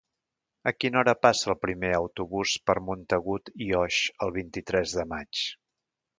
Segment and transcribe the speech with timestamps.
[0.69, 5.45] A quina hora passa el primer autobús per Montagut i Oix el vint-i-tres de maig?